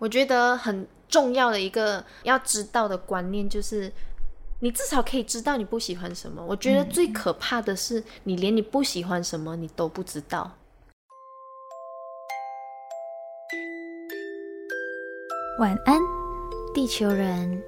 [0.00, 3.92] 我觉得很重要的一个要知道的观念就是，
[4.60, 6.42] 你至少可以知道你不喜欢什么。
[6.42, 10.50] 我觉得最可怕的是，你连你不喜欢什么你都不知道。
[15.58, 16.00] 晚安，
[16.72, 17.62] 地球人。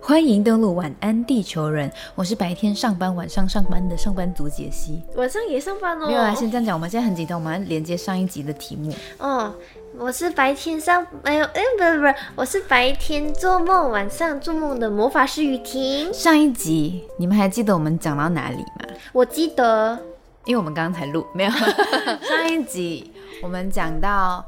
[0.00, 5.02] 欢迎登录晚安地球人，我是白天上班、晚上上班的上班族杰西。
[5.16, 6.06] 晚上也上班哦。
[6.06, 6.74] 没有啊，先这样讲。
[6.74, 8.90] 我们现在很紧张，我们要连接上一集的题目。
[9.18, 9.52] 哦，
[9.98, 16.12] 我是白天上，哎呦，哎，不是不是，我是白天做梦、晚上做梦的魔法师雨婷。
[16.14, 18.86] 上一集你们还记得我们讲到哪里吗？
[19.12, 19.98] 我记得，
[20.46, 21.50] 因为我们刚刚才录，没有。
[22.22, 23.12] 上一集
[23.42, 24.44] 我们讲到，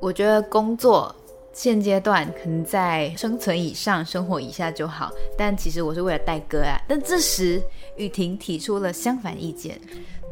[0.00, 1.14] 我觉得工作。
[1.58, 6.80] 现阶段可能在生存以上、生活以下就好，但其实我是为了带歌啊。
[6.86, 7.60] 但这时
[7.96, 9.76] 雨婷提出了相反意见，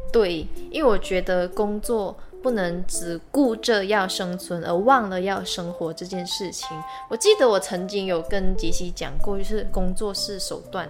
[0.09, 6.65] 对，因为我觉得工作不能只顾着要生存而忘了要生活这件事情。
[7.09, 10.89] 我记得我曾经有跟杰西讲过，就是工作是手段，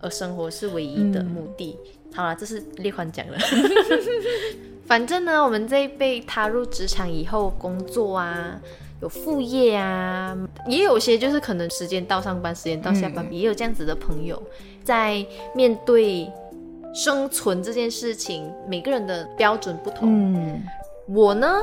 [0.00, 1.78] 而生活是唯一的目的。
[2.12, 3.38] 好了，这是列宽讲了。
[4.84, 8.60] 反正呢，我们这一辈踏入职场以后，工作啊。
[9.00, 14.42] 有副业啊，也有些就是可能时间到上班，时间到下班，也有这样子的朋友，
[14.82, 16.30] 在面对
[16.94, 20.08] 生存这件事情，每个人的标准不同。
[20.08, 20.62] 嗯，
[21.08, 21.60] 我呢，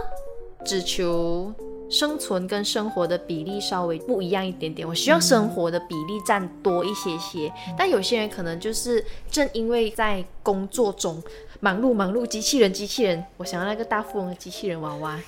[0.64, 1.52] 只求
[1.90, 7.52] 生存跟生活的比例稍微不一样一点点，我需要生活的比例占多一些些。
[7.76, 11.22] 但有些人可能就是正因为在工作中
[11.60, 15.20] 忙碌忙碌，机器人机器人，我想要那个大富翁的机器人娃娃。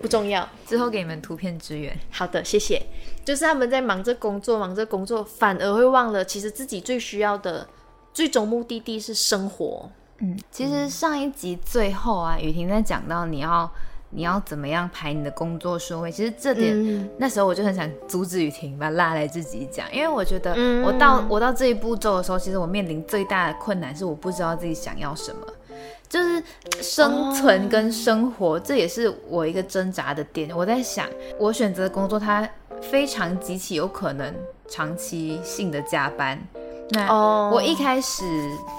[0.00, 1.96] 不重要，之后给你们图片支援。
[2.10, 2.82] 好的，谢谢。
[3.24, 7.66] 就是他们在忙着工作，忙着工作，反而会忘了，其实自己最需要的
[8.12, 9.90] 最终目的地是生活。
[10.18, 13.70] 嗯，其实上一集最后啊，雨婷在讲到你要
[14.10, 20.52] 你要怎么样排你的工作顺位，其实这点那时候我就很想阻止雨婷把拉来自己讲，因为我觉得
[20.82, 25.46] 我到我到这一步骤的时候，其实我面临最大的困难是我不知道自己想要什么。
[26.10, 26.42] 就是
[26.82, 30.50] 生存跟生活，这也是我一个挣扎的点。
[30.54, 31.06] 我在想，
[31.38, 32.46] 我选择的工作，它
[32.82, 34.34] 非常极其有可能
[34.68, 36.36] 长期性的加班。
[36.90, 38.24] 那我一开始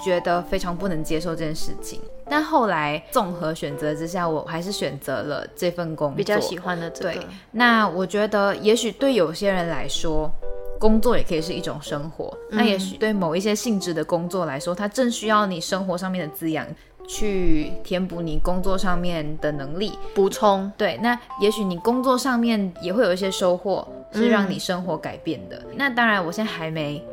[0.03, 7.13] 觉得非常不能接受这件事情，但后来综合选择之下，我还是选择了这份工作，比较喜欢的这个。
[7.13, 10.29] 对，那我觉得也许对有些人来说，
[10.77, 12.37] 工作也可以是一种生活。
[12.49, 16.67] 那也许对某一些性质的工作来说，它正需要你生活上面的滋养。
[17.07, 20.97] 去填补你工作上面的能力，补充对。
[21.01, 25.61] 那也许你工作上面也会有一些收获，是让你生活改变的。
[25.75, 27.03] 那当然，我现在还没，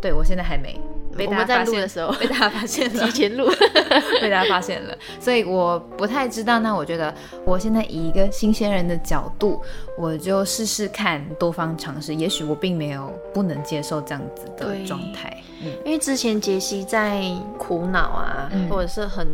[0.00, 0.78] 对我现在还没。
[1.18, 3.48] 我们在录的时候 被大家发现了， 提前录
[4.22, 6.58] 被大家发现了，所以我不太知道。
[6.60, 7.12] 那我觉得
[7.44, 9.60] 我现在以一个新鲜人的角度，
[9.98, 12.14] 我就试试看，多方尝试。
[12.14, 15.36] 也许我并没有不能接受这样子的状态。
[15.62, 17.22] 嗯，因为之前杰西在
[17.58, 19.26] 苦恼啊，或者是很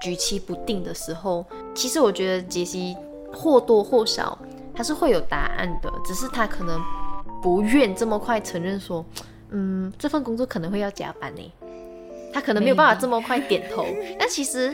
[0.00, 2.96] 举棋不定的时候，其实我觉得杰西
[3.32, 4.36] 或多或少
[4.74, 6.80] 他是会有答案的，只是他可能
[7.40, 9.04] 不愿这么快承认说。
[9.52, 11.52] 嗯，这份工作可能会要加班呢，
[12.32, 13.86] 他可能没有办法这么快点头。
[14.18, 14.72] 但其实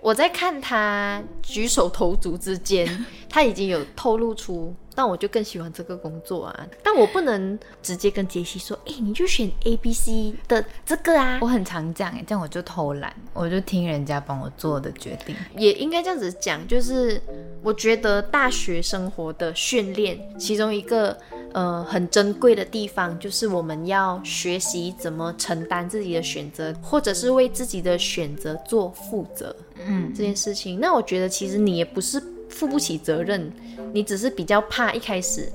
[0.00, 4.74] 我在看他举手投足之间，他已经有透露出。
[4.94, 6.66] 但我就更喜欢这个工作啊！
[6.82, 11.38] 但我不能直接跟杰西说，哎，你就选 A、B、C 的这个啊！
[11.40, 15.36] 我很常讲，哎，这样我就偷懒，我就听人家帮我做的决定。
[15.56, 17.22] 也应该这样子讲，就是
[17.62, 21.16] 我觉得大学生活的训练，其中一个
[21.52, 29.54] 呃很珍贵的地方，就是我们要学习怎么承担自己的选择，或者是为自己的选择做负责。
[29.88, 32.22] 嗯，这件事情，那我觉得其实你也不是。
[32.50, 33.52] 负不起责任，
[33.92, 35.52] 你只是比较怕一开始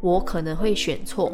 [0.00, 1.32] 我可能会选错，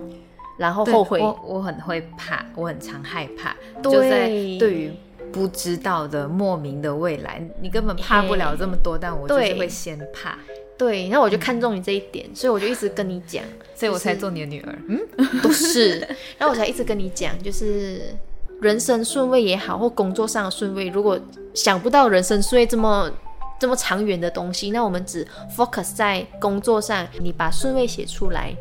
[0.58, 1.18] 然后后悔。
[1.18, 4.28] 我我很会怕，我很常害怕，就在
[4.58, 4.92] 对于
[5.32, 10.38] 不知道的莫名的未来，你根本怕不了这么多，但我就是会先怕。
[10.76, 13.42] 对，然后我就看中你这一点，所以我就一直跟你讲，
[13.74, 14.78] 所以我才做你的女儿。
[14.88, 15.00] 嗯，
[15.40, 16.00] 不是，
[16.36, 18.14] 然后我才一直跟你讲，就是
[18.60, 21.18] 人生顺位也好，或工作上的顺位，如果
[21.54, 23.10] 想不到人生顺位这么。
[23.58, 25.26] 这么长远的东西，那我们只
[25.56, 27.06] focus 在工作上。
[27.20, 28.54] 你把顺位写出来，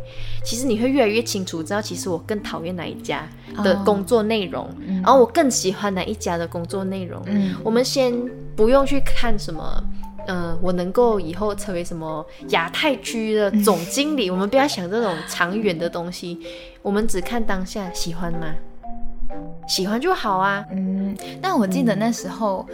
[0.46, 3.28] 其实你会越来越清楚，知道其实我更讨厌哪一家
[3.62, 4.66] 的工作内容，
[5.04, 7.22] 然后我更喜欢哪一家的工作内容。
[7.62, 8.14] 我们先
[8.56, 9.84] 不用去看什么，
[10.28, 16.40] 呃，我能够以后成为什么亚太区的总经理，我们不要想这种长远的东西，
[16.82, 18.56] 我们只看当下，喜欢吗？
[19.68, 20.66] 喜欢就好啊。
[20.72, 22.68] 嗯，但我记得那时候。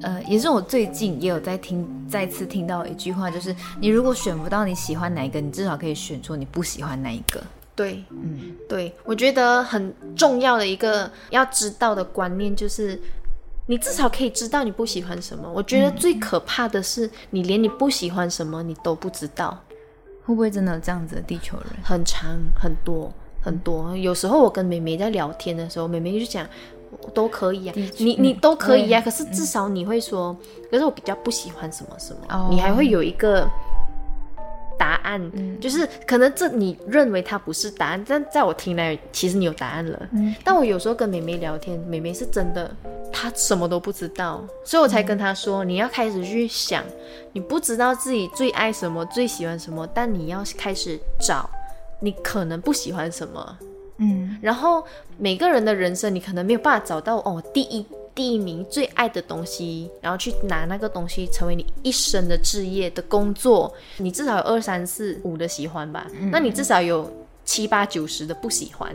[0.00, 7.40] 呃，也是我最近也有在听，再次听到一句话，就是你如果选不到你喜欢哪一个，你至少可以选出你不喜欢哪一个。
[7.76, 13.00] 对，嗯，对，我觉得很重要的一个要知道的观念就是，
[13.66, 15.48] 你至少可以知道你不喜欢什么。
[15.52, 19.56] 我觉得最可怕的是，你连你不喜欢什么你都不知道，
[20.24, 21.66] 会不会真的有这样子的地球人？
[21.84, 23.12] 很长，很多，
[23.42, 23.94] 很多。
[23.96, 26.46] 有时候我跟美美在聊天的时候，美美就讲。
[27.14, 30.36] 都可以啊，你你都可以啊，可是至少你会说，
[30.70, 33.48] 可是我比较不喜欢什么什么，你还会有一个
[34.78, 40.08] 答案，就是可能这你认为它不是答案，但在我听来，其实你有答案了。
[40.44, 42.70] 但我有时候跟美美聊天，美美是真的，
[43.10, 46.84] 她什么都不知道，所以我才跟她说，你要开始去想，
[47.32, 51.48] 你不知道自己最爱什么，最喜欢什么，但你要开始找，
[52.02, 53.58] 你可能不喜欢什么。
[53.98, 54.84] 嗯，然后
[55.16, 67.08] 每个人的人生，你可能没有办法找到哦，第一第一名最爱的东西，然后去拿那个东西成为你一生的置业的工作，你至少有二三四五的喜欢吧，那你至少有
[67.44, 68.94] 七八九十的不喜欢。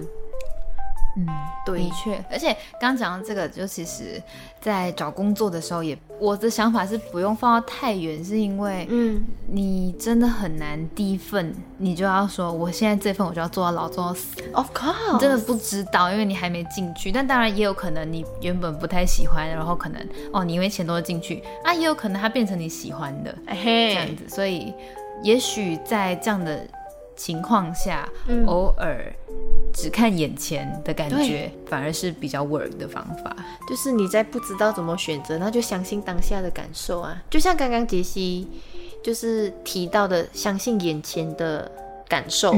[1.18, 1.26] 嗯，
[1.66, 4.22] 的确，而且刚讲到这个，就其实，
[4.62, 17.12] 在找工作的时候，也我的想法是不用放到太远，是因为，嗯，你真的很难第一份你就要说，我现在这份我就要做到老做到死，Of course，你真的不知道，因为你还没进去。
[17.12, 20.00] 但当然也有可能你原本不太喜欢，然后可能
[20.32, 24.30] 哦，你因为钱多进去，啊，也有可能它变成你喜欢的，这样子。
[24.30, 24.72] 所以，
[25.24, 26.64] 也许在这样的。
[27.18, 28.08] 情况下，
[28.46, 29.12] 偶尔
[29.74, 33.36] 只看眼前的感觉，反而是比较 work 的方法。
[33.68, 37.22] 就是你在不知道怎么选择，那就相信当下的感受啊。
[37.30, 38.48] 就像刚刚杰西
[39.04, 41.70] 就是提到的，相信眼前的
[42.08, 42.56] 感受。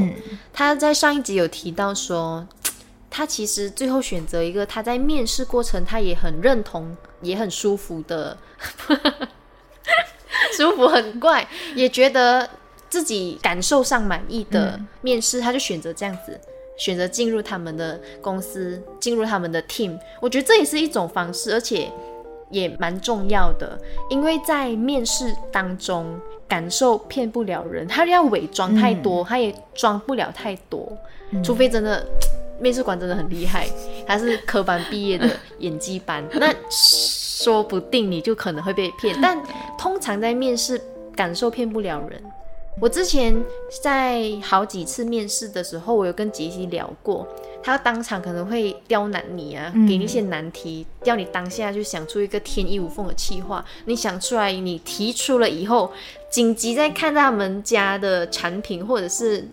[0.52, 2.46] 他在上一集有提到说，
[3.10, 8.36] 他其实最后选择一个他在面试过程他也很认同、也很舒服的，
[10.56, 12.48] 舒服很怪，也觉得。
[12.90, 16.38] 自己感受上满意的面试，他就选择这样子，
[16.76, 19.98] 选择进入他们的公司，进入他们的 team。
[20.20, 21.88] 我觉得这也是一种方式，而且
[22.50, 30.98] 也蛮重要的，因为在面试当中，感受骗不了人，他要伪装太多，他也装不了太多，
[31.44, 32.04] 除非真的
[32.58, 33.68] 面试官真的很厉害，
[34.04, 39.16] 他是科班毕业的演技班， 那说不定你就可能会被骗。
[39.22, 39.40] 但
[39.78, 40.80] 通常在面试，
[41.14, 42.20] 感受骗不了人。
[42.78, 43.34] 我之前
[43.82, 47.26] 在好几次面试的时候，我有跟杰西聊过，
[47.62, 53.62] 他当场可能会刁难你啊，给你一些难题，要你当下就想出一个天衣无缝的计划。
[53.84, 55.92] 你想出来，你提出了以后，
[56.30, 59.46] 紧急在看他们家的产品或者是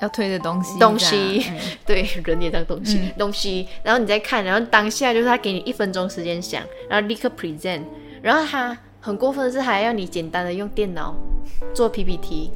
[0.00, 1.44] 要推的东西，东西，
[1.86, 7.82] 对，人也当东西，东西，然后你再看，然后当下就是他给你一分钟时间想，然后立刻 present，
[8.20, 11.14] 然后他很过分的是还要你简单的用电脑。
[11.72, 12.50] 做 PPT，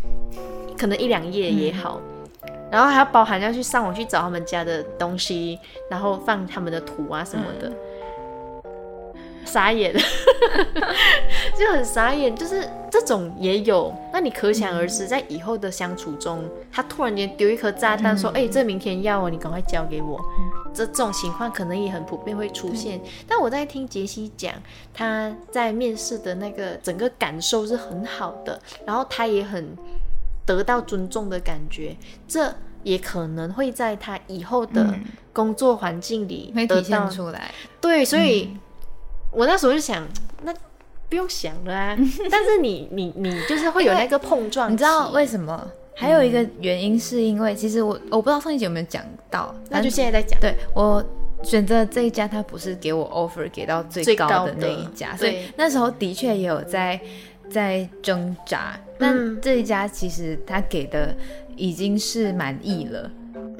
[0.76, 2.00] 可能一两页也好，
[2.70, 5.58] 然后还要包含要去上网去找他们家的东西，
[5.88, 7.72] 然后放他们的图啊什么的，
[9.44, 9.94] 傻眼，
[11.58, 13.92] 就很傻眼，就是这种也有。
[14.12, 20.20] 那你可想而知，在以后的相处中，他突然间丢一颗炸弹说：“哎，这明天要哦，你赶快交给我。”
[20.72, 24.54] 这这种情况可能也很普遍会出现，但我在听杰西讲，
[24.94, 29.76] 他在面试的那个整个感受是很好的，然后他也很
[30.46, 31.96] 得到尊重的感觉，
[32.28, 32.54] 这
[32.84, 34.94] 也可能会在他以后的
[35.32, 37.52] 工作环境里体现出来。
[37.80, 38.56] 对，所以
[39.30, 40.06] 我那时候就想，
[40.42, 40.52] 那
[41.08, 41.96] 不用想了啊。
[42.30, 45.70] 但是你你你就是会有那个碰撞，你知道为什么？
[45.94, 50.40] 还有一个原因是因为，其实我我不知道上一集有没有讲到，那就现在在讲。
[50.40, 51.04] 对我
[51.42, 56.98] 选择这一家，他不是给我 offer 给到最高的那一家，所以那时候的确也有在
[57.50, 58.78] 在挣扎。
[58.98, 61.14] 但这一家其实他给的
[61.56, 63.10] 已经是满意了。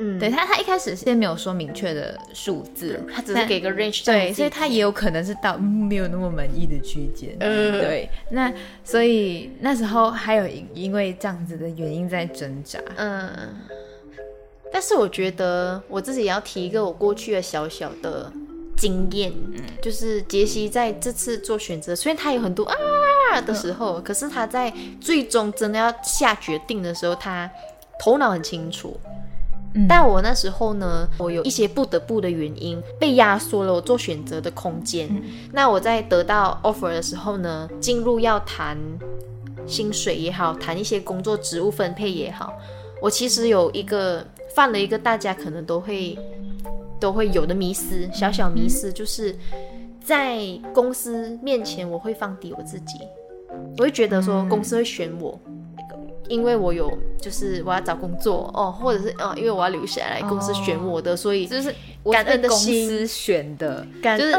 [0.01, 7.37] 嗯，对他，他一开始先没有说明确的数字，他只是给个 range，对，所以他也有可能是到没有那么满意的区间。
[7.39, 8.51] 嗯，对，那
[8.83, 12.81] 所以那时候还有因为这样子的原因在挣扎。
[12.97, 13.31] 嗯，
[14.73, 18.33] 但是我觉得我自己也要提一个我过去的小小的
[18.79, 19.31] 经验，
[19.83, 27.51] 就是杰西在这次做选择，虽然他有很多啊的时候，可是他在最终真的要下决定的时候，他
[28.03, 28.99] 头脑很清楚。
[29.89, 35.09] 但我那时候呢，我有一些不得不的原因，被压缩了我做选择的空间。
[35.53, 38.77] 那我在得到 offer 的时候呢，进入要谈
[39.67, 42.53] 薪水也好，谈一些工作职务分配也好，
[43.01, 46.19] 我其实有一个犯了一个大家可能都会
[46.99, 49.37] 都会有的迷思，小小迷思就是，
[50.03, 50.41] 在
[50.75, 52.99] 公司面前我会放低我自己，
[53.79, 55.39] 我会觉得说公司会选我。
[56.31, 64.31] 因为我有，就是我要找工作哦，或者是哦，因为我要留下来，公司选我的，所以就是感恩的公司选的，就是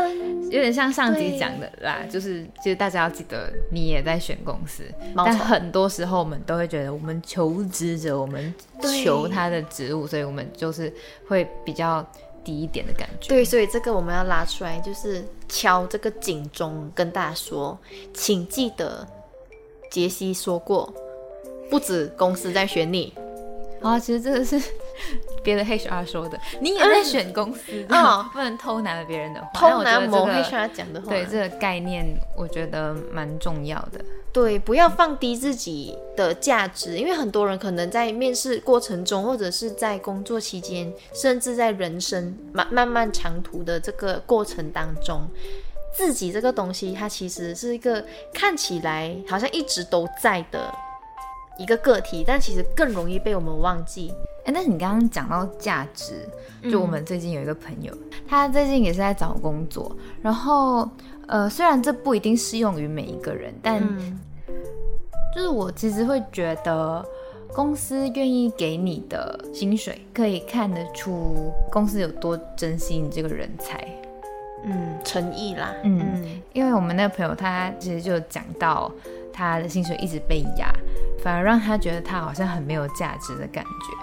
[0.45, 4.83] 有点像上集讲的啦，就是其实大家要记得，你也在选公司，
[5.13, 8.53] 但很多时候我们都会觉得，我们求职者，我们
[9.03, 10.91] 求他的职务，所以我们就是
[11.27, 12.05] 会比较
[12.41, 13.27] 低一点的感觉。
[13.27, 17.77] 对，所以这个我们要拉出来，就是敲这个警钟，跟大家说，
[18.13, 19.05] 请记得，
[19.91, 20.93] 杰西说过。
[21.71, 23.13] 不止公司在选你，
[23.81, 24.61] 啊，其实这个是
[25.41, 29.49] 别的 HR 说的，你也在选公司啊， 不能偷拿了别人的话。
[29.53, 34.03] 偷拿某 HR 讲的话，对这个概念，我觉得蛮重要的。
[34.33, 45.25] 对，不要放低自己的价值，因为很多人可能在面试过程中，或者是在工作期间，甚至在人生漫漫漫长途的这个过程当中，
[45.93, 50.73] 自己这个东西，它其实是一个看起来好像一直都在的。
[51.61, 54.11] 一个个体，但其实更容易被我们忘记。
[54.45, 56.27] 哎，但是你刚刚讲到价值，
[56.63, 57.93] 就我们最近有一个朋友，
[58.27, 59.95] 他最近也是在找工作。
[60.19, 60.89] 然后，
[61.27, 63.79] 呃，虽然这不一定适用于每一个人，但
[65.35, 67.05] 就是我其实会觉得，
[67.53, 73.87] 公司愿意给你的薪水，可以看得出公司有多珍惜你这个人才。
[74.63, 75.71] 嗯，诚意啦。
[75.83, 78.91] 嗯，因为我们那个朋友，他其实就讲到。
[79.33, 80.73] 他的薪水一直被压，
[81.23, 83.97] 反而让他觉得他好像很没有价值的感觉。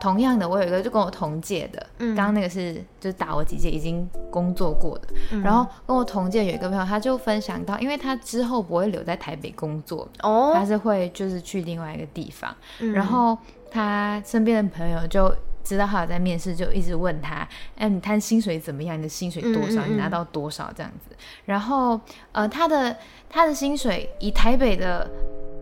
[0.00, 5.08] 同样的，我有一个就跟我同届的，刚刚那个是就是打我几届已经工作过的，
[5.42, 12.56] 然后跟我同届有一个朋友，他就分享到，因为他之后不会留在台北工作，哦，他是会就是去另外一个地方，
[12.94, 13.36] 然后
[13.70, 15.30] 他身边的朋友就
[15.64, 18.98] 知道他有在面试，就一直问他，哎，你谈薪水怎么样？
[18.98, 19.84] 你的薪水多少？
[19.86, 20.72] 你拿到多少？
[20.76, 22.00] 这样子，然后
[22.32, 22.96] 呃，他的。
[23.32, 25.08] 他的薪水以台北的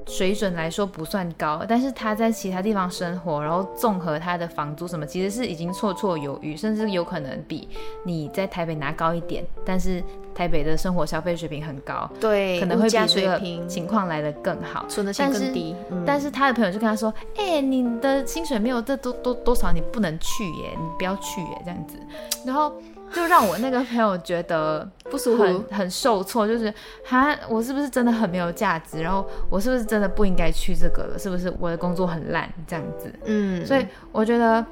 [0.08, 7.68] 水准来说不算高，但是他在其他地方生活，然后综合他的房租什么，其实是已经绰绰有余，甚至有可能比
[8.04, 9.44] 你在台北拿高一点。
[9.66, 10.02] 但是
[10.34, 13.38] 台北的生活消费水平很高，对，可能会比这个
[13.68, 15.76] 情况来的更好，存的钱更低。
[16.06, 21.98] 但是他的朋友就跟他说：“哎，你的薪水没有这多多多少，你不能去耶，你不要去耶，这样子。”
[22.46, 22.72] 然后。
[23.12, 26.72] 就让我那个朋友觉得不舒服，很很受挫，就是
[27.04, 29.00] 哈，我是不是真的很没有价值？
[29.00, 31.18] 然后我是不是真的不应该去这个了？
[31.18, 33.12] 是不是我的工作很烂这样子？
[33.24, 34.64] 嗯，所以我觉得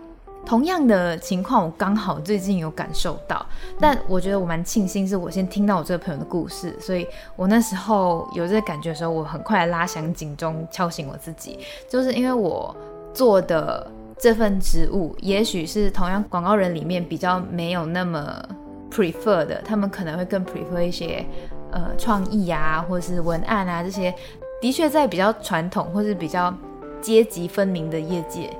[0.44, 3.44] 同样的情况，我刚好最近有感受到，
[3.80, 12.76] 但我觉得我蛮庆幸，是我先听到我这个朋友的故事，所以我那时候有这个感觉的时候，我很快拉响警钟，敲醒我自己，就是因为我
[13.14, 13.90] 做的。
[14.18, 18.42] 这份职务也许是同样广告人里面比较没有那么
[18.90, 21.24] prefer 的，他们可能会更 prefer 一些
[21.70, 24.14] 呃创意啊，或者是文案啊这些，
[24.60, 26.52] 的确在比较传统或是比较
[27.00, 28.50] 阶级分明的业界，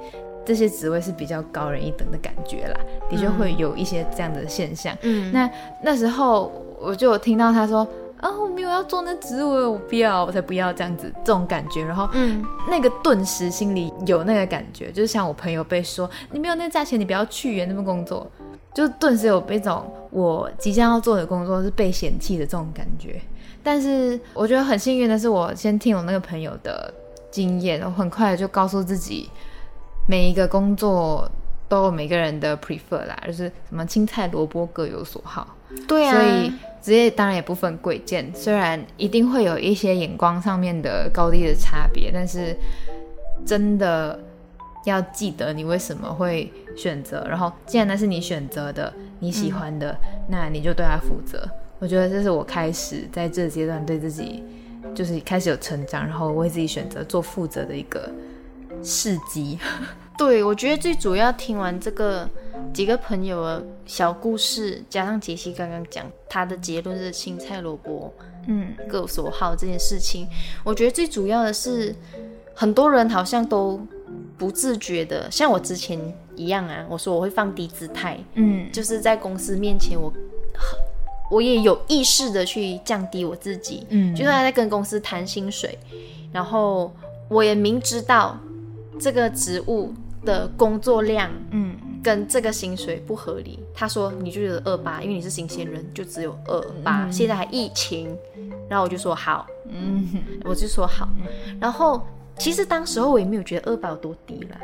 [0.44, 2.78] 这些职位是比较高人一等的感觉啦，
[3.10, 4.96] 的确会有一些这样的现象。
[5.02, 5.50] 嗯，那
[5.82, 7.86] 那时候我就有听到他说。
[8.18, 11.84] 啊，我没有要做那职位，我不要，我才不要这样子，这种感觉。
[11.84, 18.26] 然后，嗯，那个顿时心里有那个感觉，就是像我朋友被说你没有那价钱，你不要去那份工作，
[18.74, 23.20] 就顿时有一种我即将要做的工作是被嫌弃的这种感觉。
[23.62, 26.92] 但是我觉得很幸运的是，我先听我那个朋友的
[27.30, 29.28] 经验，我很快就告诉自己，
[30.08, 31.30] 每一个工作
[31.68, 35.55] 都有每个人的 prefer 啦，就是什么青菜萝卜各有所好。
[35.86, 36.52] 对啊，所以。
[36.82, 42.56] 职业当然也不分贵贱，虽然一定会有一些眼光上面的高低的差别，但是
[43.44, 44.16] 真的
[44.84, 47.26] 要记得你为什么会选择。
[47.28, 51.50] 然后，既然那是你选择的，你喜欢的，那你就对他负责。
[51.80, 54.44] 我觉得这是我开始在这阶段对自己
[54.94, 58.08] 就是开始有成长，然后为自己选择做负责的一个
[58.80, 59.58] 事迹。
[60.18, 62.28] 对，我觉得最主要听完这个
[62.72, 68.12] 几个朋友的小故事，加上杰西刚刚讲他的结论是青菜萝卜，
[68.46, 70.26] 嗯，各有所好这件事情，
[70.64, 71.94] 我觉得最主要的是
[72.54, 73.78] 很多人好像都
[74.38, 76.00] 不自觉的，像我之前
[76.34, 80.10] 一样啊，我说我会放低姿态，嗯，就是在公司面前我
[81.30, 85.78] 我也有意识的去降低我自己，嗯，就算在跟公司谈薪水，
[86.32, 86.90] 然后
[87.28, 88.38] 我也明知道
[88.98, 89.92] 这个职务。
[90.26, 93.58] 的工作量，嗯，跟这个薪水不合理。
[93.74, 97.10] 他说你就觉得二八，因为你是新鲜人，就只有二八。
[97.10, 98.14] 现在还疫情，
[98.68, 100.06] 然后我就说好，嗯，
[100.44, 101.08] 我就说好。
[101.58, 102.06] 然后
[102.36, 104.58] 其实当时候我也没有觉得二八有多低啦，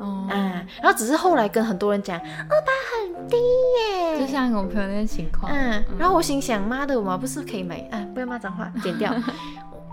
[0.00, 9.14] 哦，嗯，然后只是后来跟很多人讲，二八很低耶，就像我朋友那个情况，嗯，然后我心想，妈的，我们不是可以买，啊，不要骂脏话，剪掉，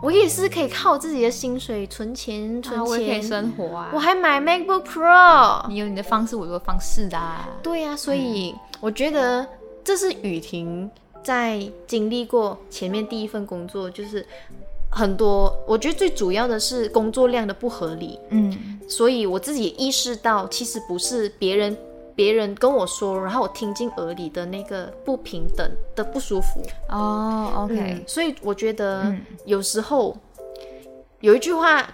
[0.02, 3.22] 我也是可以靠自己的薪水存钱，存钱。
[3.22, 7.20] 生活啊，我还买 MacBook Pro，你有你的方式，我有方式的，
[7.62, 9.48] 对呀，所以我觉得
[9.84, 10.90] 这是雨婷
[11.24, 14.26] 在经历过前面第一份工作，就是。
[14.92, 21.78] 很多，我觉得最主要的是工作量的不合理，嗯，所以我自己也意识到，其实不是别人
[22.20, 26.62] 别人跟我说，然后我听进耳里的那个不平等的不舒服。
[26.90, 30.18] 哦，OK，所以我觉得有时候
[31.22, 31.88] 有一句话，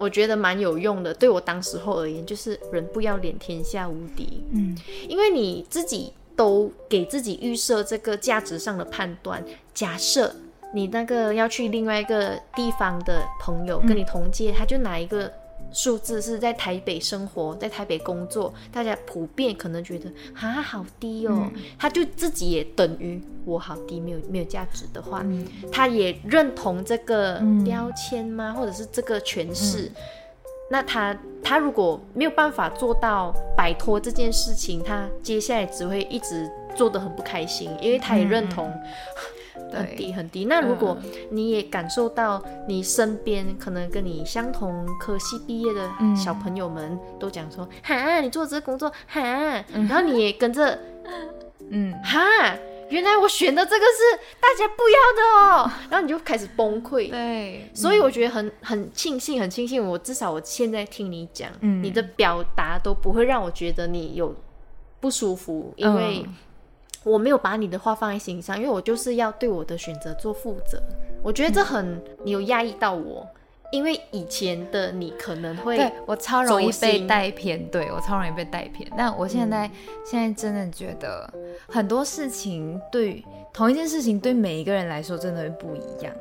[0.00, 4.74] 我觉得蛮有用的，对我当时候而言，就是人不要脸天下无敌，嗯，
[5.06, 9.44] 因为你自己都给自己预设这个价值上的判断，
[9.74, 10.34] 假设。
[10.74, 15.32] 你那个要去另外一个地方的朋友跟你同届，他就拿一个
[15.72, 25.24] 数字是在台北生活，在台北工作，大家普遍可能觉得啊好低哦，他就自己也等于我好低，没有没有价值的话，
[25.70, 28.52] 他也认同这个标签吗？
[28.52, 29.90] 或者是这个诠释？
[30.70, 38.70] 那他他如果没有办法做到摆脱这件事情，他接下来只会一直做的很不开心，因为他也认同。
[39.72, 40.44] 很低很低。
[40.46, 40.96] 那如果
[41.30, 49.20] 你也感受到你身边可能跟你相同科系毕业的小朋友们都讲说，哈，你做这个工作，哈，
[49.72, 50.78] 然后你也跟着，
[51.70, 52.20] 嗯，哈，
[52.88, 57.10] 原来我选的这个是大家不要的哦， 然后你就开始崩溃。
[57.10, 64.34] 对，所以我觉得很很庆幸，很庆幸，我至少我现在听你讲，你的表达都不会让我觉得你有
[65.00, 66.24] 不舒服，因为。
[67.08, 70.82] 我没有把你的话放在心上，因为我就是要对我的选择做负责。
[71.22, 73.26] 我觉得这很，你有压抑到我，
[73.72, 78.88] 因为以前的你可能会，对我超容易被带偏，对我超容易被带偏。
[78.96, 79.70] 但我现在
[80.04, 81.28] 现在真的觉得
[81.68, 86.14] 很多事情对同一件事情对每一个人来说真的会不一样。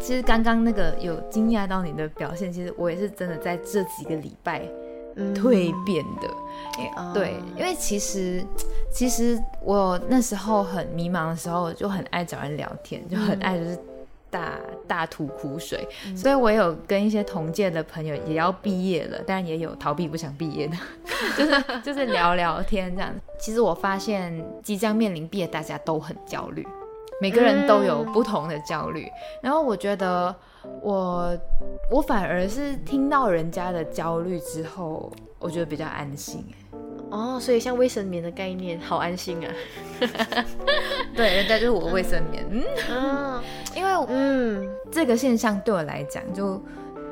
[0.00, 4.62] 其实刚刚那个有惊讶到你的表现，其实我也是真的在这几个礼拜。
[5.34, 6.28] 蜕变的，
[7.12, 8.44] 对，因为其实
[8.92, 13.78] 其实我那时候很迷茫的时候，就很爱找人聊天，就很爱就是
[14.30, 14.52] 大
[14.86, 20.76] 大吐苦水，所以我有跟一些同届的朋友也要毕业了，但也有逃避不想毕业的，
[21.36, 23.12] 就是就是聊聊天这样。
[23.40, 26.64] 其实我发现即将面临毕业，大家都很焦虑，
[27.20, 29.10] 每个人都有不同的焦虑，
[29.42, 30.34] 然后我觉得。
[30.82, 31.36] 我
[31.90, 36.44] 我反而是听到人家的焦虑之后，我觉得比较安心
[37.10, 39.52] 哦，所以像卫生棉的概念，好安心啊。
[41.16, 42.44] 对，人家就是我卫生棉。
[42.90, 43.42] 嗯，
[43.74, 46.62] 因为嗯，这个现象对我来讲，就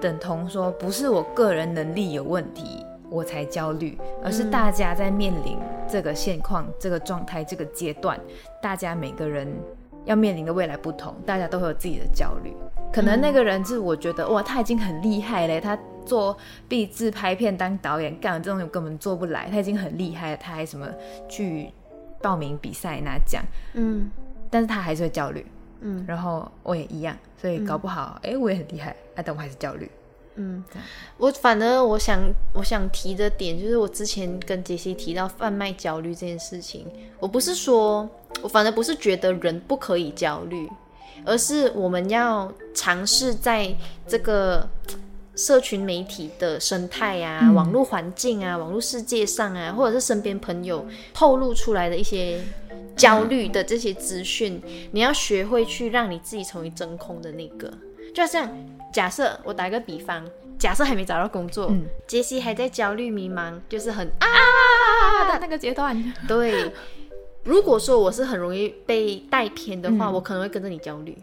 [0.01, 8.21] 等同说，不是我个人能力有问题我才焦虑，而是大家在面临这个现况、这个状态、这个阶段，
[8.63, 9.49] 大家每个人
[10.05, 12.55] 要面临的未来不同，大家都会有自己的焦虑。
[12.97, 16.35] 可能那个人是我觉得哇，他已经很厉害嘞，他做
[16.67, 20.89] 壁制拍片当导演干这种根本做不来，他已经很厉害了，他还什么
[21.29, 21.71] 去
[22.23, 23.43] 报名比赛拿奖，
[23.75, 24.11] 嗯，
[24.49, 25.45] 但是他还是会焦虑，
[25.83, 29.91] 嗯，然后我也一样，所以搞不好，哎，我也很厉害，啊，但我还是焦虑，
[30.37, 30.65] 嗯，
[31.19, 32.19] 我反而我想
[32.55, 36.87] 我想提的点就是我之前跟杰西提到贩卖焦虑这件事情，
[37.19, 38.09] 我不是说
[38.41, 40.67] 我反而不是觉得人不可以焦虑。
[41.27, 43.75] 而是我们要尝试在
[44.07, 44.67] 这个
[45.35, 52.41] 社群媒体的生态啊、网络环境啊、网络世界上啊，或者是身边朋友透露出来的一些
[52.97, 54.63] 焦虑的这些资讯，
[54.93, 57.71] 你要学会去让你自己成为真空的那个。
[58.15, 58.49] 就像
[58.91, 60.25] 假设我打个比方，
[60.59, 61.71] 假设还没找到工作，
[62.07, 66.73] 杰西还在焦虑迷茫，就是很啊的那个阶段，对。
[67.47, 71.17] 如果说我是很容易被带偏的话，我可能会跟着你焦虑。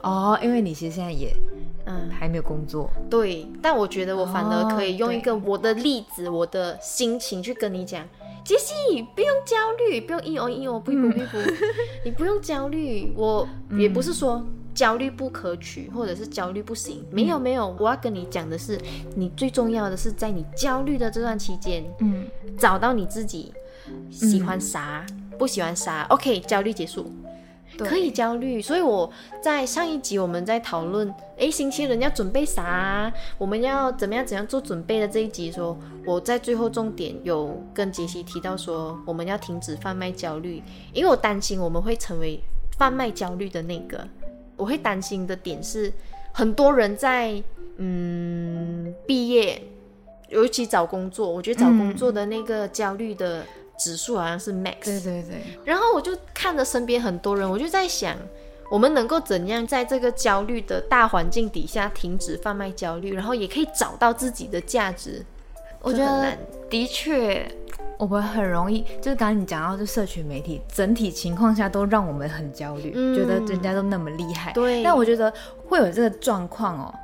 [0.00, 1.32] 哦，因为你其实现在也
[1.84, 2.90] 嗯还没有工作。
[3.10, 8.02] 对，但我觉得我反而可以用一个我的例子、我的心情去跟你讲，
[8.42, 8.74] 杰西
[9.14, 11.38] 不用焦虑，不用一哦一哦不不不不，
[12.06, 13.12] 你不用焦虑。
[13.14, 13.46] 我
[13.78, 14.42] 也不是说
[14.74, 17.76] 焦虑不可取，或者是焦虑不行，没有没有。
[17.78, 18.80] 我要跟你讲的是，
[19.14, 22.24] 你最重要的是在你焦虑的这段期间，嗯，
[22.58, 23.52] 找到你自己
[24.10, 25.04] 喜欢啥。
[25.40, 27.10] 不喜欢啥？OK，焦虑结束，
[27.78, 28.60] 可以焦虑。
[28.60, 33.10] 所以我在上一集我们在讨论，哎，星期人要准备啥？
[33.38, 35.74] 我们要怎么样怎样做准备的这一集，说
[36.04, 42.38] 我在最后重点有跟杰西提到说，我们要停止贩卖焦虑，因为我担心我们会成为
[42.76, 44.06] 贩卖焦虑的那个。
[44.58, 45.90] 我会担心的点是，
[46.32, 47.42] 很多人在
[47.78, 49.62] 嗯毕业。
[50.28, 53.44] 尤其找工作，我觉得找工作的那个焦虑的
[53.80, 54.84] 指数好像是 max。
[54.84, 55.42] 对对对。
[55.64, 58.14] 然后我就看着身边很多人，我就在想，
[58.70, 65.24] 我们能够怎样在这个焦虑的大环境底下停止贩卖焦虑，然后也可以找到自己的价值？
[65.80, 66.36] 我觉得
[66.68, 67.50] 的确，
[67.98, 74.52] 我们很容易，就是刚刚你讲到，就社群媒体整体情况下都让我们很焦虑，觉得人家都那么厉害。
[74.52, 74.82] 对。
[74.82, 75.32] 但我觉得
[75.66, 76.94] 会有这个状况哦。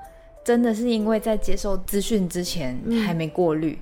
[0.44, 3.76] 真的是因为在接受资讯之前还没过滤，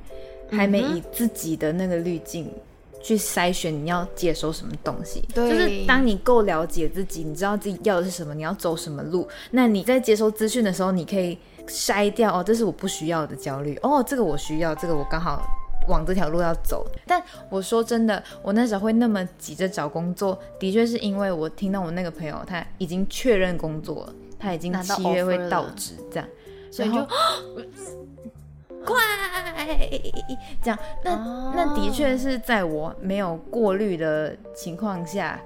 [0.51, 2.51] 还没以自己的那个滤镜
[3.05, 5.23] 去筛选你要接收什么东西。
[5.35, 11.39] 对，就是当你够了解自己，你知道自己要的是什么，你要走什么路，那你在接收资讯的时候，你可以
[11.69, 15.43] 筛掉哦，这是我不需要的焦虑，哦，这个我需要，这个我刚好
[15.87, 16.87] 往这条路要走。
[17.07, 26.27] 但我说真的，我那时候会那么急着找工作，的确是因为我听到我那个朋友他已经确认工作了，他已经七月会到职这样。
[26.71, 26.97] 所以就
[28.85, 28.95] 快
[30.63, 31.17] 这样，那
[31.55, 35.41] 那的确是在我没有过滤的情况下，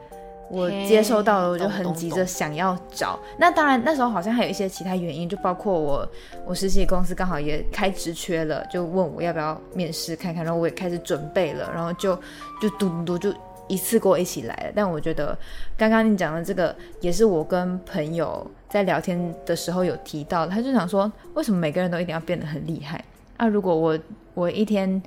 [0.50, 3.18] 我接收到了，我就很急着想要找。
[3.38, 6.08] 那当然那时候好像还有一些其他原因，就包括我
[6.44, 12.14] 我实习公司刚好也开职缺了，就问我要不要面试看看，然后我也开始准备了，然后就
[12.60, 13.32] 就嘟嘟就。
[13.70, 15.36] 一次过一起来了，但我觉得
[15.76, 23.04] 刚刚你讲的这个也是我跟朋友在聊天的时候有提到，他就想说，为什么每个人都一定要变得很厉害？
[23.38, 23.98] 啊，如果我
[24.34, 25.02] 我一天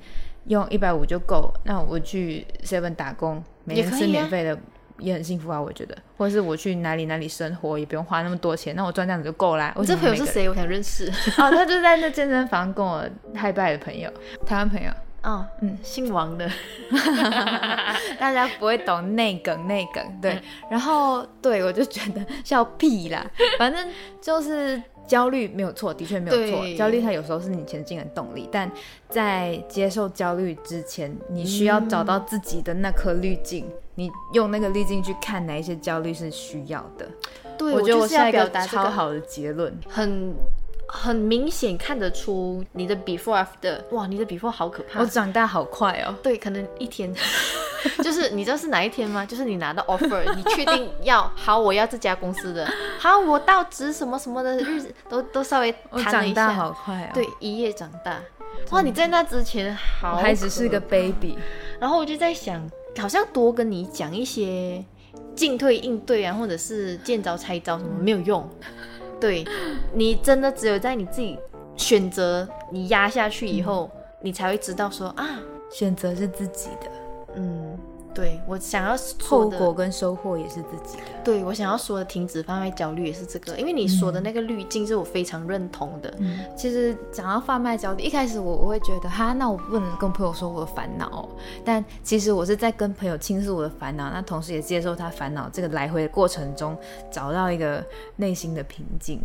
[0.46, 4.58] 用一百五就够，那我去 seven 打工，每天吃免费的
[4.98, 9.72] 也很幸福啊，我觉得，或者是我去哪里哪里生活也不用花那么多钱，那我赚这样子就够啦。
[9.76, 10.48] 我这朋友是谁？
[10.48, 11.06] 我想认识。
[11.38, 14.10] 哦，他就在那健身房跟我嗨拜的朋友，
[14.44, 14.90] 台湾朋友。
[15.22, 16.50] 哦，嗯，姓王的
[18.18, 20.36] 大家不会懂内梗内梗，对，
[20.68, 23.24] 然后对我就觉得笑屁啦，
[23.56, 23.88] 反正
[24.20, 28.70] 就是焦虑没有错，的确没有错，焦虑它有时候是你前进的动力，但
[29.08, 37.08] 在接受焦虑之前，你需要找到自己的那颗滤镜，你用那个滤镜去看哪一些焦虑是需要的。
[37.58, 40.34] 对，我觉得我是表达超好的结论，很。
[40.94, 45.00] 很明显看得出你的 before after，哇，你的 before 好可怕！
[45.00, 46.14] 我长大好快哦。
[46.22, 47.10] 对，可能一天，
[48.02, 49.24] 就是你知道是哪一天吗？
[49.24, 52.68] 就是你拿到 offer， 你确定要好，我要这家公司的，
[52.98, 56.34] 好，我到职什么什么的日子 都都稍微谈了一下。
[56.34, 57.10] 长大好快哦。
[57.14, 58.20] 对，一夜长大。
[58.70, 61.36] 哇，你在那之前好，还只是个 baby。
[61.80, 62.62] 然后我就在想，
[62.98, 64.84] 好像多跟你讲一些
[65.34, 68.48] 进退应对啊，或者是见招拆招什么没有用。
[69.18, 69.44] 对，
[69.92, 71.38] 你真的只有在你自己
[71.76, 73.90] 选择你压下去以后，
[74.20, 75.40] 你才会知道说啊，
[75.70, 76.90] 选择是自己的，
[77.36, 77.71] 嗯。
[78.14, 81.02] 对我想要后果跟收获也是自己的。
[81.24, 86.12] 对我想要说的停止贩卖焦虑也是这个，因为你说的那个滤镜是我非常认同的。
[86.18, 91.28] 嗯，其实讲到贩卖焦虑，一开始我我会觉得哈，那我不能跟朋友说我的烦恼，
[91.64, 96.76] 但其实我是在跟朋友倾诉我的烦恼，那同时也接受他烦恼这个来回的过程中，
[97.10, 97.84] 找到一个
[98.16, 99.20] 内心的平静。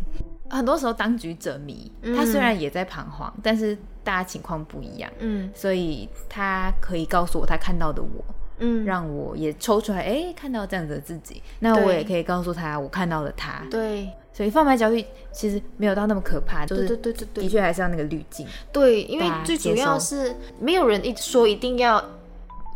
[0.49, 8.23] 很多时候当局者迷，他虽然也在彷徨，但是大家情况不一样，嗯，所以他可以告诉我他看到的我。
[8.59, 13.63] 嗯，让我也抽出来，哎，看到这样子的自己，那我也可以告诉他，我看到了他。
[13.69, 18.47] 对，所以贩卖焦虑其实没有到那么可怕，就是对对对对，的确还是要那个滤镜。
[18.71, 22.03] 对，因为最主要是没有人一说一定要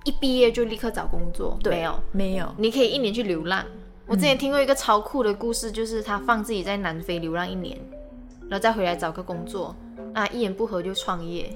[0.03, 3.65] 一毕业就立刻找工作，没有没有，你可以一年去流浪。
[4.07, 7.77] 我之前听过一个超酷的故事，就是他放自己在南非流浪一年，
[8.49, 9.75] 然后再回来找个工作。
[10.13, 11.49] 啊，一言不合就创业，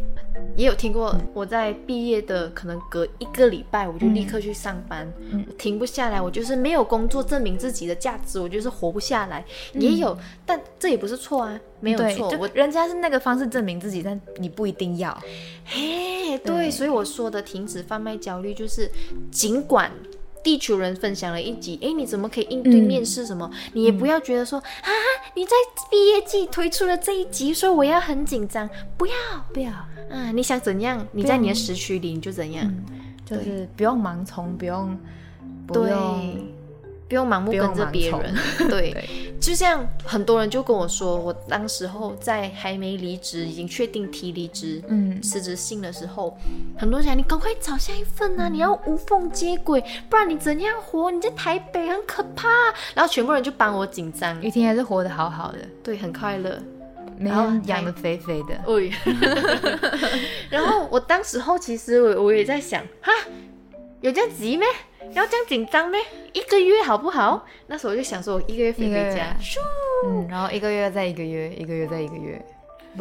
[0.56, 1.16] 也有听过。
[1.34, 5.12] 我在毕业的可能隔一个礼拜，我就立刻去上班，
[5.58, 6.22] 停不下来。
[6.22, 9.44] 我就是没有工作证明自己的价值，我就是活不下来。
[9.74, 12.34] 也有，但这也不是错啊，没有错。
[12.40, 15.18] 我人家是那个方式证明自己，但你不一定要。
[15.66, 18.90] 嘿，对，所以我说的停止贩卖焦虑，就是
[19.32, 19.92] 尽管。
[20.46, 23.50] 地球人分享了一集，哎，你怎么可以应对面试什么？
[23.74, 24.92] 你也不要觉得说啊，
[25.34, 25.52] 你在
[25.90, 29.14] 毕业季推出了这一集，说我要很紧张，不要
[29.52, 31.04] 不要，啊，你想怎样？
[31.12, 32.72] 你在你的时区里你就怎样，
[33.26, 34.96] 就是不用盲从，不用
[35.66, 36.55] 不用。
[37.08, 38.36] 不用盲目跟着别人，
[38.68, 39.08] 对，
[39.40, 46.36] 就像很多人就跟我说，我当时候在还没离职，已经确定提离职，嗯，辞职信的时候，
[46.78, 51.12] 很多人讲你赶快找下一份啊，你要无缝接轨，不然你怎样活？
[51.12, 52.48] 你在台北很可怕，
[52.96, 54.42] 然后全部人就帮我紧张。
[54.42, 56.60] 雨婷还是活得好好的，对，很快乐，
[57.20, 58.92] 然后养得肥肥的，对。
[60.50, 63.12] 然后我当时候其实我我也在想，哈，
[64.06, 64.68] 有这样急咩？
[65.14, 66.00] 要这样紧张咩？
[66.32, 67.44] 一个月好不好？
[67.66, 69.36] 那时候我就想说，我一个月飞回家，
[70.06, 72.40] 嗯，然后一个月再一个月，一个月再一个月，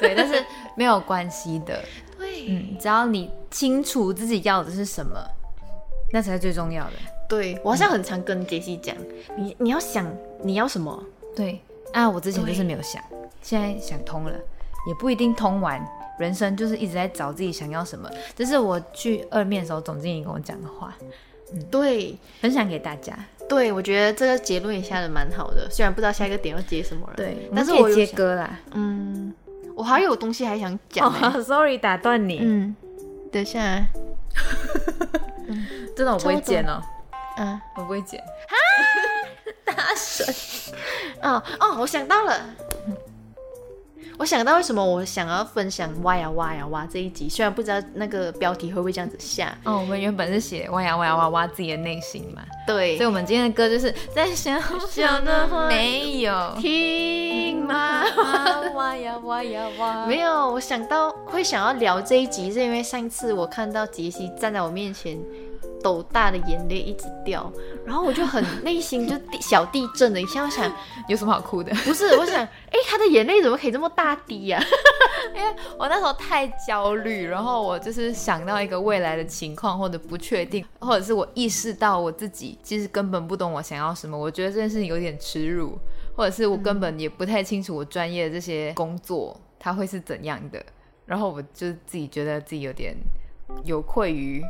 [0.00, 0.42] 对，但是
[0.74, 1.84] 没有关系的。
[2.18, 5.22] 对，嗯，只要你清楚自己要的是什么，
[6.14, 6.92] 那才是最重要的。
[7.28, 8.96] 对我好像很常跟杰西讲，
[9.36, 10.10] 你你要想
[10.42, 11.04] 你要什么。
[11.34, 11.60] 对
[11.92, 13.02] 啊，我之前就是没有想，
[13.42, 14.32] 现在想通了，
[14.88, 15.86] 也不一定通完。
[16.18, 20.96] 人生就是一直在找自己想要什么，这是我去二面的时候总经理跟我讲的话。
[21.52, 23.16] 嗯，对，分享给大家。
[23.48, 27.12] 对，我觉得这个结论也下的蛮好的，虽然不知道下一个点要接什么了。
[27.16, 28.58] 对，但是我接歌啦。
[28.72, 29.32] 嗯，
[29.76, 31.08] 我还有东西还想讲。
[31.44, 32.40] Sorry，打断你。
[32.42, 32.74] 嗯，
[33.30, 33.86] 等一下。
[35.94, 36.82] 真的我不会剪哦。
[37.38, 38.18] 嗯，我不会剪。
[38.20, 38.56] 哈，
[39.64, 40.26] 大神。
[41.22, 42.40] 哦哦，我想到了。
[44.18, 49.56] 我想到为什么我想要分享挖呀挖呀挖这一集，虽然不知道那个标题会不会这样子下。
[49.64, 52.42] 哦，我们原本是写挖呀挖呀挖挖自己的内心嘛。
[52.66, 54.58] 对，所以我们今天的歌就是在小
[54.90, 58.02] 小的没有听吗？
[58.74, 60.06] 挖呀挖呀挖。
[60.06, 65.18] 没有，我想到会想要聊这一集，是因为上一次我看到杰西站在我面前。
[65.82, 67.50] 斗大的眼泪一直掉，
[67.84, 70.72] 然后我就很 内心就小地震了一下，我想
[71.08, 71.72] 有什么好哭的？
[71.84, 74.62] 不是，我想，哎，他的眼泪怎么可以这么大滴呀？
[75.34, 85.78] 因为我那时候太焦虑，然后我就是想到一个未来的情况或者不确定，或者是我意识到我自己其实根本不懂我想要什么，我觉得这件事情有点耻辱，
[86.16, 90.64] 或者是我根本也不太清楚我专业的这些工作它会是怎样的，
[91.04, 92.94] 然后我就自己觉得自己有点
[93.64, 94.42] 有愧于。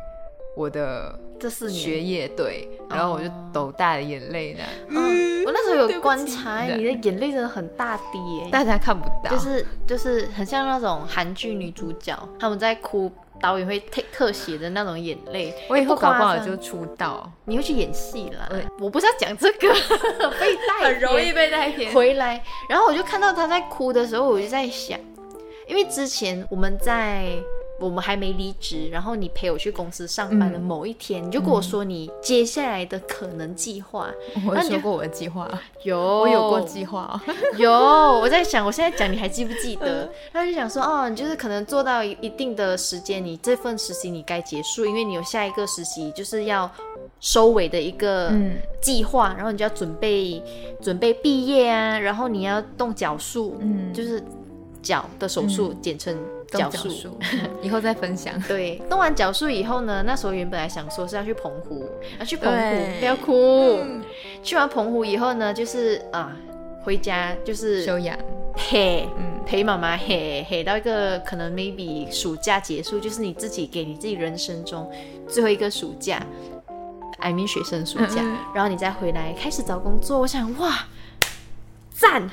[0.57, 4.65] 我的这四年学业对，然后我就抖大的眼泪呢。
[4.89, 15.55] 嗯，我那时候有观察，你的眼泪真的很大滴耶，大家看不到，就是就是很像那种韩剧女主角，他们在哭，导演会特特写的那种眼泪。
[15.69, 18.51] 我以后搞不好就出道，你会去演戏了。
[18.81, 19.69] 我不是要讲这个，
[20.41, 22.43] 被带很容易被带偏回来。
[22.71, 24.99] 然后我就看到他在哭的时候，我就在想，
[25.69, 27.29] 因为之前我们在。
[27.79, 34.11] 我们还没离职，然后你陪我去公司上班的某一天，你就跟我说你接下来的可能计划。
[34.47, 35.47] 我说过我的计划，
[35.83, 37.21] 有，我有过计划，
[37.59, 37.71] 有。
[37.71, 40.11] 我在想，我现在讲你还记不记得？
[40.33, 46.71] 他就想说，哦，你就是可能做到一定的时间，你这份实习你该结束，因为你有下一个实习就是要
[47.21, 48.33] 收尾的一个
[48.81, 50.43] 计划，然后你就要准备
[50.81, 54.23] 准备毕业啊，然后你要动脚术，嗯，就是
[54.81, 56.17] 脚的手术，简称。
[56.57, 57.19] 脚术，
[57.63, 58.41] 以后再分享。
[58.43, 61.89] 对，动完脚术以后呢，那时候原本来想说是要去澎湖，
[62.19, 63.79] 要去澎湖，不要哭。
[64.43, 66.37] 去完澎湖以后呢，就是啊，
[66.83, 68.17] 回家就是休养，
[68.57, 69.09] 嘿，
[69.45, 74.91] 陪妈妈嘿嘿到一个可能 maybe 暑假结束，就是你自己给你自己人生中
[75.29, 76.23] 最后一个暑假
[77.19, 78.23] ，I mean 学生暑假，
[78.55, 80.21] 然后你再回来开始找工作。
[80.21, 80.87] 我想哇，
[81.91, 82.31] 赞。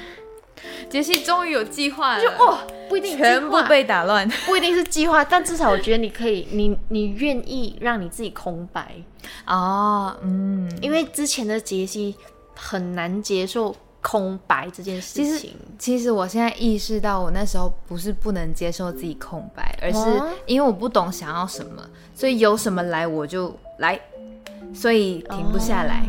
[0.90, 2.60] 杰西终于有计划了，就哦，
[2.94, 8.94] 不一定全部被打乱，不一定是计划， 但至少我觉得你可以，你你愿意让你自己空白。
[9.48, 12.16] 哦，嗯，因为之前的杰西
[12.56, 15.26] 很难接受空白这件事情。
[15.26, 20.00] 其实，其实我现在意识到，我那时候不是不能接受自己空白，而是
[20.46, 21.82] 因为我不懂想要什么，
[22.14, 24.00] 所以有什么来我就来，
[24.72, 26.04] 所以停不下来。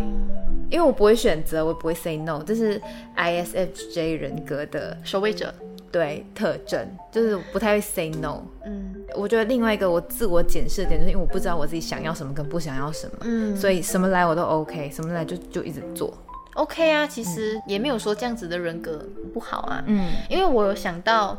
[0.71, 2.81] 因为我不会选择，我不会 say no，这是
[3.17, 5.55] ISFJ 人格的守卫者
[5.95, 8.43] 对特征，就是不太会 say no。
[8.67, 16.13] 嗯，我觉得另外一个我自我检视的点，就是因为我不知道我自己想要什么跟不想要什么，嗯，所以什么来我都 OK，什么来就就一直做
[16.55, 17.07] OK 啊。
[17.07, 21.39] 其实也没有说这样子的人格不好啊，嗯，因为我有想到。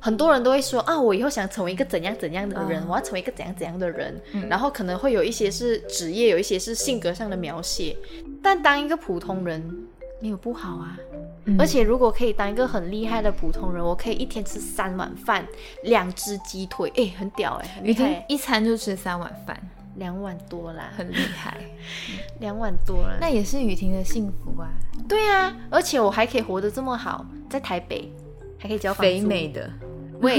[0.00, 4.14] 很多人都会说啊，我以后想成为一个怎样怎样的人，我要成为一个怎样怎样的人，
[4.48, 7.96] 然后可能会有一些是职业，有一些是性格上的描写。
[8.40, 9.60] 但当一个普通人
[10.22, 10.96] 没有不好啊，
[11.56, 15.46] 而且如果可以当一个很厉害的普通人，我可以一天吃三碗饭，
[15.84, 19.56] 两只鸡腿，哎，很屌哎，厉害，一餐就吃三碗饭，
[19.96, 21.56] 两碗多啦，很厉害，
[22.40, 24.68] 两碗多了，那也是雨婷的幸福啊。
[25.08, 28.12] 对啊，而且我还可以活得这么好，在台北
[28.58, 29.70] 还可以交肥美的。
[30.20, 30.36] 喂，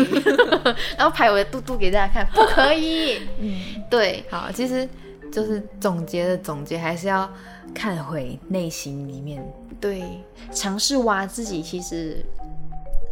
[0.98, 3.22] 然后拍我的肚肚给大家看，不可以。
[3.40, 4.88] 嗯，对，好，其实
[5.32, 7.32] 就是总结的总结，还是要
[7.74, 9.42] 看回内心里面。
[9.80, 12.24] 对，尝试挖自己，其实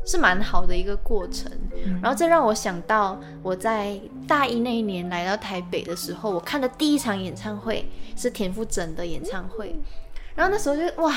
[0.05, 1.51] 是蛮好的一个过程。
[2.01, 9.75] 然后这让我想到，我在大一那一年来到台北的时候，我看的第一场演唱会是田馥甄的演唱会。
[10.35, 11.11] 然后那时候就哇，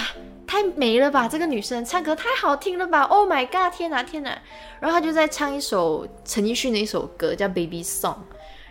[0.46, 1.28] 太美了吧！
[1.28, 3.70] 这个女生唱歌太好听了吧！Oh my god！
[3.70, 4.38] 天哪，天哪！
[4.80, 8.14] 然后她就在唱一首陈奕迅的一首歌，叫《Baby Song》。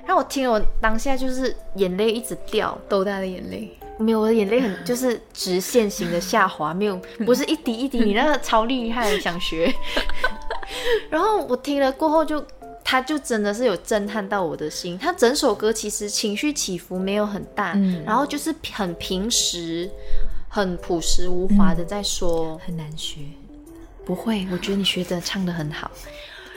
[0.03, 3.77] 然后我听了，我当下就是眼泪一直掉，豆大的眼泪。
[3.99, 7.99] 没有，我的眼泪很 就是直线型的下滑，没有， 不是一滴一滴。
[7.99, 9.71] 你那个超厉害，想学。
[11.09, 12.43] 然后我听了过后就。
[12.81, 14.97] 他就真的是有震撼到我的心。
[14.97, 19.87] 他整首歌其实情绪起伏没有很大，然后就是很平实、
[20.49, 22.59] 很朴实无华的在说。
[22.65, 23.19] 很难学，
[24.03, 25.91] 不会，我觉得你学的唱的很好。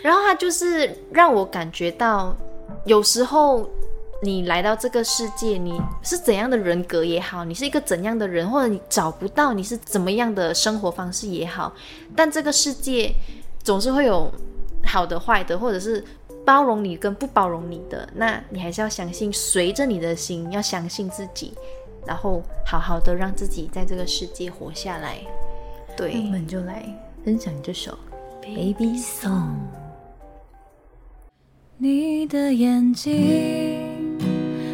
[0.00, 2.35] 然后他就是让我感觉到，
[2.87, 3.68] 有时候
[4.22, 11.74] 你来到这个世界，你是怎样的人格也好，你是一个怎样的人，或者你找不到你是怎么样的生活方式也好，
[12.14, 13.12] 但这个世界
[13.62, 14.32] 总是会有
[14.85, 16.02] 好的、坏的，或者是。
[16.44, 21.54] 包容你跟不包容你的，那你还是要相信，随着你的心，要相信自己，
[22.04, 25.18] 然后好好的让自己在这个世界活下来。
[25.96, 26.85] 对，我们就来
[27.24, 27.92] 分享这首
[28.42, 29.28] 《Baby Song》。
[31.76, 34.12] 你的眼睛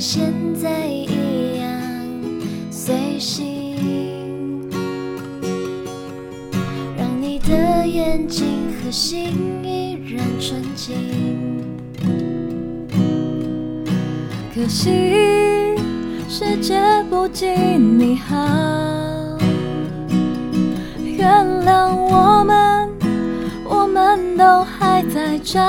[0.00, 1.70] 现在一样
[2.70, 4.66] 随性，
[6.96, 10.96] 让你的眼睛和心依然纯净。
[14.54, 14.88] 可惜
[16.30, 18.36] 世界不及你好，
[21.04, 22.88] 原谅我们。
[23.68, 25.60] 我们都还在找，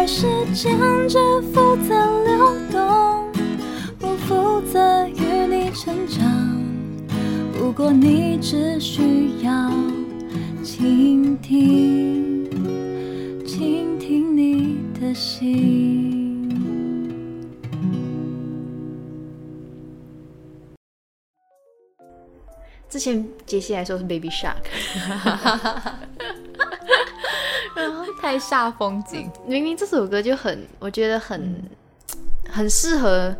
[0.00, 1.18] 而时间只
[1.52, 3.30] 负责流动，
[3.98, 6.24] 不负责与你成长。
[7.52, 9.70] 不过你只需要
[10.62, 12.50] 倾听，
[13.44, 16.48] 倾听你的心。
[22.88, 24.64] 之前杰西来说是 Baby Shark，
[28.20, 29.30] 太煞风景。
[29.46, 31.54] 明明这首歌就很，我觉得很
[32.48, 33.34] 很适合，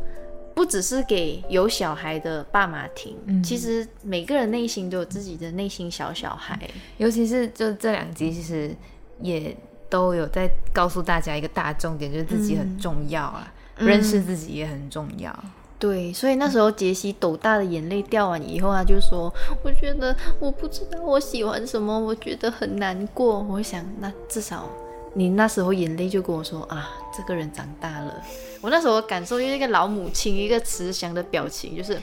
[0.54, 3.16] 不只是给有小孩的爸妈听。
[3.42, 6.58] 其实每个人内心都有自己的内心小小孩，
[6.96, 8.74] 尤其是就这两集，其实
[9.20, 9.54] 也
[9.88, 15.44] 都有在告诉大家一个大重点，就是自己很重要啊，认识自己也很重要。
[15.80, 19.32] 对，所以那时候杰西斗大的眼泪掉完以后，他就说
[19.64, 24.68] ：“我觉得我不知道我喜欢什么，我觉得很难过。”我想，那至少
[25.14, 28.14] 你那时候眼泪就跟我说啊，这个人长大了。
[28.60, 31.98] 我那时候感受就是一个老母亲一个慈祥的表情，就是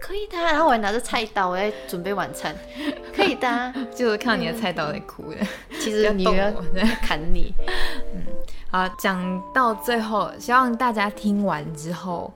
[0.00, 0.38] 可以的。
[0.38, 2.56] 然后我还拿着菜刀，我在准备晚餐，
[3.14, 3.74] 可以的。
[3.94, 5.36] 就是看你的菜刀在哭的，
[5.78, 6.50] 其实你要
[7.02, 7.54] 砍你。
[8.14, 8.24] 嗯，
[8.70, 12.32] 好，讲到最后，希望大家听完之后。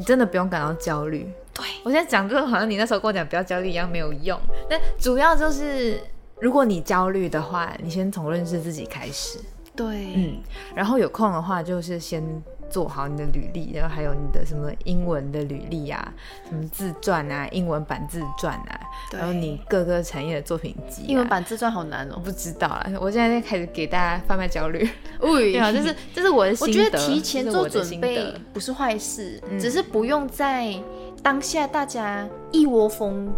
[0.00, 1.30] 你真的不用感到焦虑。
[1.52, 4.40] 对我现在讲这个，好像你那时候跟我讲不要焦虑一样没有用。
[4.66, 6.00] 但主要就是，
[6.40, 9.38] 如果你焦虑的话，你先从认识自己开始。
[9.76, 10.38] 对，嗯，
[10.74, 12.24] 然后有空的话，就是先。
[12.70, 16.12] 做好你的履历，然后还有你的什么英文的履历啊，
[16.48, 18.80] 什么自传啊，英文版自传啊，
[19.12, 21.02] 然后你各个产业的作品集。
[21.06, 24.88] 英文版自传好难哦，不知道啊，我现在在开始给大家贩卖焦虑。
[25.20, 26.72] 对啊， 这是这是我的心得。
[26.72, 30.74] 我觉得提前做准备不是坏事，只是不用在
[31.22, 33.30] 当下大家一窝蜂。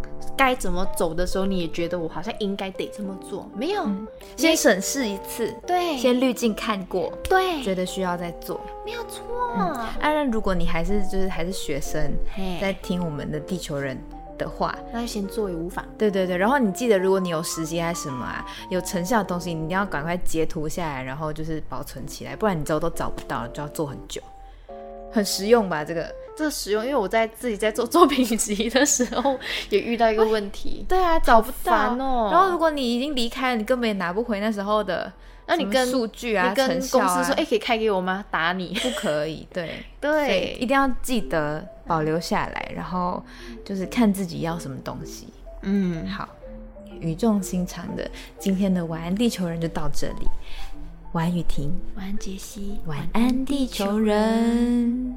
[0.44, 3.48] 该怎么走的时候，你也觉得我好像应该得这么做？
[3.54, 3.88] 没有，
[4.36, 9.24] 先审视一次，对，先滤镜看过，对，觉得需要再做，没有错。
[10.00, 12.12] 当然，如果你还是就是还是学生，
[12.60, 13.96] 在听我们的地球人
[14.36, 15.84] 的话，那就先做也无妨。
[15.96, 24.20] 对对对，然后你记得，如果你有实习还是什么啊，有成效的东西，你一定要赶快截图下来，然后就是保存起来，不然你之后都找不到，就要做很久。
[25.12, 25.84] 很实用吧？
[25.84, 29.38] 这个这使用，因为我在自己在做作品集的时候
[29.70, 32.30] 也遇到一个问题， 对啊，找不到哦。
[32.32, 35.12] 然后如果你已经离开了，你根本也拿不回那时候的，
[35.46, 38.24] 那你跟数据啊，你跟公司说，哎，可以开给我吗？
[38.30, 43.22] 打你 不可以，对 对，一定要记得保留下来，然后
[43.64, 45.28] 就是看自己要什么东西。
[45.62, 46.28] 嗯，好，
[47.00, 50.26] 语重心长的，今天的晚安地球人就到这里。
[51.12, 55.14] 晚安雨婷，晚安杰西，晚安地球人。